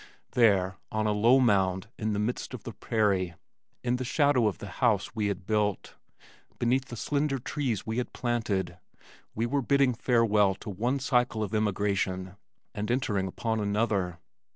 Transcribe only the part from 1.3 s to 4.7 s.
mound in the midst of the prairie, in the shadow of the